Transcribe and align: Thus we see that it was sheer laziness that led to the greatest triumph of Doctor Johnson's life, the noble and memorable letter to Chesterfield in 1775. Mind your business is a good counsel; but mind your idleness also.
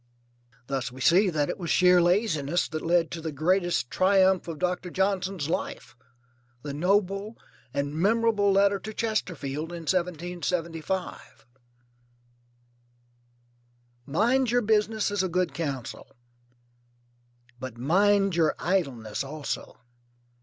Thus 0.65 0.91
we 0.91 0.99
see 0.99 1.29
that 1.29 1.47
it 1.47 1.59
was 1.59 1.69
sheer 1.69 2.01
laziness 2.01 2.67
that 2.69 2.81
led 2.81 3.11
to 3.11 3.21
the 3.21 3.31
greatest 3.31 3.91
triumph 3.91 4.47
of 4.47 4.57
Doctor 4.57 4.89
Johnson's 4.89 5.47
life, 5.47 5.95
the 6.63 6.73
noble 6.73 7.37
and 7.71 7.93
memorable 7.93 8.51
letter 8.51 8.79
to 8.79 8.95
Chesterfield 8.95 9.71
in 9.71 9.81
1775. 9.83 11.45
Mind 14.07 14.49
your 14.49 14.63
business 14.63 15.11
is 15.11 15.21
a 15.21 15.29
good 15.29 15.53
counsel; 15.53 16.07
but 17.59 17.77
mind 17.77 18.35
your 18.35 18.55
idleness 18.57 19.23
also. 19.23 19.77